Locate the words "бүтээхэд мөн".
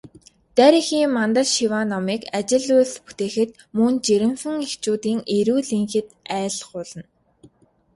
3.05-3.93